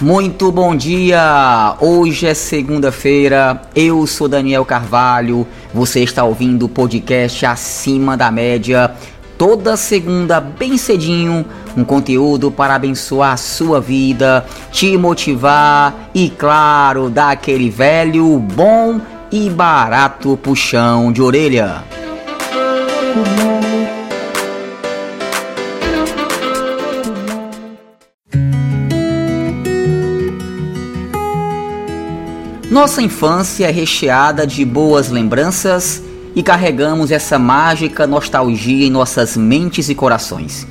[0.00, 1.74] Muito bom dia!
[1.80, 8.92] Hoje é segunda-feira, eu sou Daniel Carvalho, você está ouvindo o podcast Acima da Média.
[9.36, 11.44] Toda segunda, bem cedinho,
[11.76, 19.00] um conteúdo para abençoar a sua vida, te motivar e, claro, dar aquele velho, bom
[19.32, 21.82] e barato puxão de orelha.
[32.70, 36.02] Nossa infância é recheada de boas lembranças
[36.36, 40.66] e carregamos essa mágica nostalgia em nossas mentes e corações.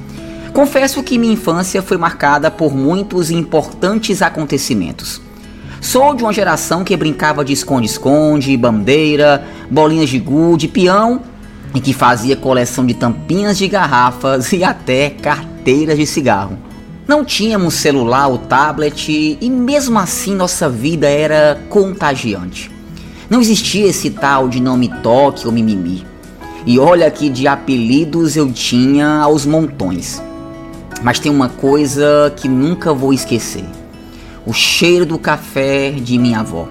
[0.53, 5.19] Confesso que minha infância foi marcada por muitos importantes acontecimentos.
[5.81, 11.19] Sou de uma geração que brincava de esconde-esconde, bandeira, bolinhas de gude, peão
[11.73, 16.66] e que fazia coleção de tampinhas de garrafas e até carteiras de cigarro.
[17.07, 22.69] Não tínhamos celular ou tablet e mesmo assim nossa vida era contagiante.
[23.29, 26.05] Não existia esse tal de não me toque ou mimimi.
[26.65, 30.21] E olha que de apelidos eu tinha aos montões.
[31.01, 33.63] Mas tem uma coisa que nunca vou esquecer:
[34.45, 36.67] o cheiro do café de minha avó.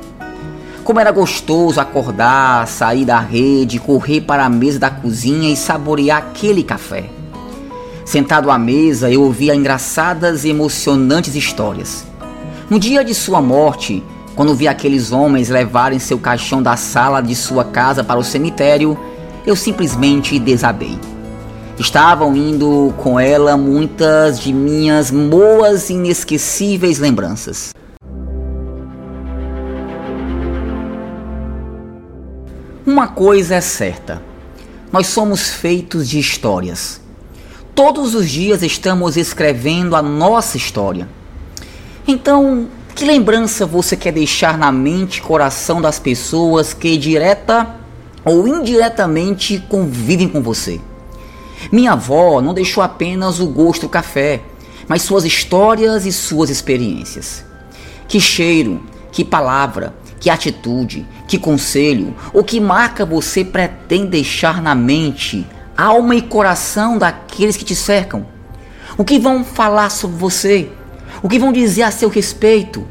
[0.84, 6.19] Como era gostoso acordar, sair da rede, correr para a mesa da cozinha e saborear
[6.19, 7.16] aquele café.
[8.07, 12.07] Sentado à mesa, eu ouvia engraçadas e emocionantes histórias.
[12.71, 14.01] No dia de sua morte,
[14.37, 18.97] quando vi aqueles homens levarem seu caixão da sala de sua casa para o cemitério,
[19.45, 20.97] eu simplesmente desabei.
[21.81, 27.75] Estavam indo com ela muitas de minhas boas e inesquecíveis lembranças.
[32.87, 34.23] Uma coisa é certa:
[34.93, 37.05] nós somos feitos de histórias.
[37.77, 41.06] Todos os dias estamos escrevendo a nossa história.
[42.08, 47.76] Então, que lembrança você quer deixar na mente e coração das pessoas que direta
[48.25, 50.81] ou indiretamente convivem com você?
[51.70, 54.41] Minha avó não deixou apenas o gosto do café,
[54.88, 57.44] mas suas histórias e suas experiências.
[58.09, 58.81] Que cheiro,
[59.12, 66.14] que palavra, que atitude, que conselho ou que marca você pretende deixar na mente alma
[66.14, 68.26] e coração daqueles que te cercam?
[68.97, 70.70] O que vão falar sobre você?
[71.22, 72.87] O que vão dizer a seu respeito?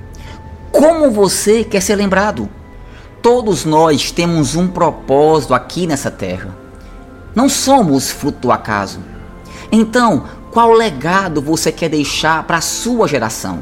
[0.71, 2.49] Como você quer ser lembrado?
[3.21, 6.55] Todos nós temos um propósito aqui nessa terra.
[7.33, 8.99] Não somos fruto do acaso.
[9.71, 13.59] Então, qual legado você quer deixar para a sua geração?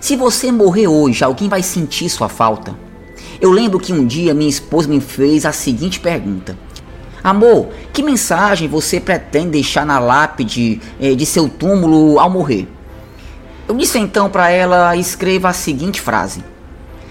[0.00, 2.74] Se você morrer hoje, alguém vai sentir sua falta.
[3.40, 6.56] Eu lembro que um dia minha esposa me fez a seguinte pergunta:
[7.22, 12.66] Amor, que mensagem você pretende deixar na lápide eh, de seu túmulo ao morrer?
[13.68, 16.42] Eu disse então para ela: escreva a seguinte frase: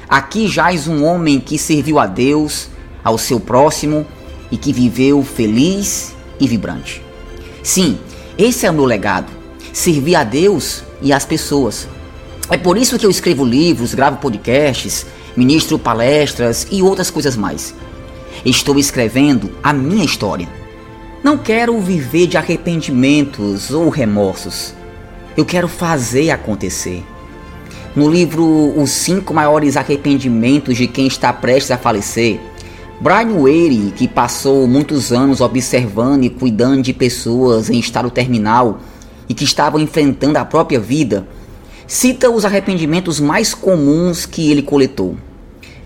[0.07, 2.69] Aqui jaz um homem que serviu a Deus,
[3.03, 4.05] ao seu próximo
[4.51, 7.03] e que viveu feliz e vibrante.
[7.61, 7.99] Sim,
[8.37, 9.31] esse é o meu legado:
[9.71, 11.87] servir a Deus e às pessoas.
[12.49, 15.05] É por isso que eu escrevo livros, gravo podcasts,
[15.37, 17.75] ministro palestras e outras coisas mais.
[18.45, 20.47] Estou escrevendo a minha história.
[21.21, 24.73] Não quero viver de arrependimentos ou remorsos.
[25.35, 27.03] Eu quero fazer acontecer.
[27.93, 32.39] No livro Os Cinco Maiores Arrependimentos de Quem Está Prestes a Falecer,
[33.01, 38.79] Brian Weary, que passou muitos anos observando e cuidando de pessoas em estado terminal
[39.27, 41.27] e que estavam enfrentando a própria vida,
[41.85, 45.17] cita os arrependimentos mais comuns que ele coletou.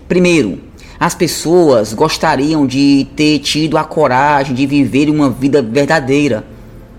[0.06, 0.60] Primeiro,
[1.04, 6.46] as pessoas gostariam de ter tido a coragem de viver uma vida verdadeira,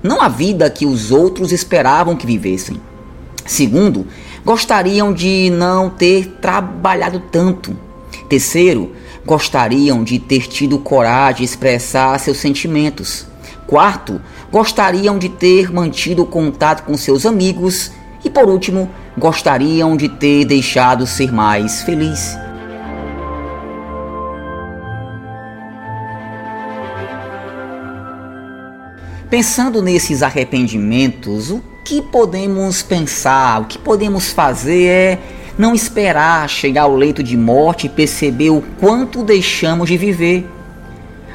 [0.04, 2.80] não a vida que os outros esperavam que vivessem.
[3.48, 4.06] Segundo,
[4.46, 7.76] gostariam de não ter trabalhado tanto.
[8.30, 8.92] Terceiro,
[9.26, 13.26] gostariam de ter tido coragem de expressar seus sentimentos.
[13.66, 17.90] Quarto, gostariam de ter mantido contato com seus amigos.
[18.24, 18.88] E por último,
[19.18, 22.45] gostariam de ter deixado ser mais feliz.
[29.30, 35.20] Pensando nesses arrependimentos, o que podemos pensar, o que podemos fazer é
[35.58, 40.48] não esperar chegar ao leito de morte e perceber o quanto deixamos de viver.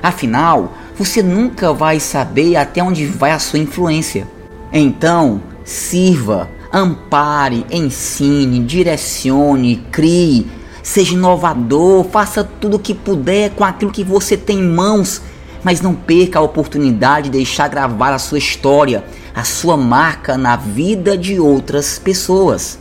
[0.01, 4.27] Afinal, você nunca vai saber até onde vai a sua influência.
[4.73, 10.47] Então, sirva, ampare, ensine, direcione, crie,
[10.81, 15.23] seja inovador, faça tudo o que puder com aquilo que você tem em mãos
[15.63, 19.05] mas não perca a oportunidade de deixar gravar a sua história,
[19.35, 22.79] a sua marca na vida de outras pessoas.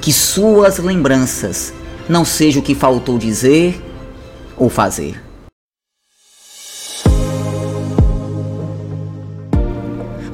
[0.00, 1.72] Que suas lembranças
[2.08, 3.82] não seja o que faltou dizer
[4.56, 5.26] ou fazer.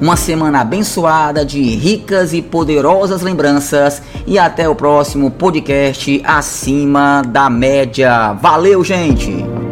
[0.03, 7.49] Uma semana abençoada de ricas e poderosas lembranças e até o próximo podcast acima da
[7.49, 8.33] média.
[8.33, 9.62] Valeu, gente!